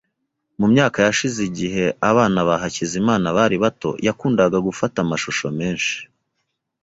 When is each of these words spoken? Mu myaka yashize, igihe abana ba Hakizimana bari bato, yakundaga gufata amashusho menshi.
Mu 0.59 0.65
myaka 0.73 0.97
yashize, 1.07 1.39
igihe 1.49 1.85
abana 2.09 2.39
ba 2.47 2.55
Hakizimana 2.61 3.27
bari 3.37 3.55
bato, 3.63 3.89
yakundaga 4.07 4.57
gufata 4.67 4.97
amashusho 5.05 5.47
menshi. 5.59 5.97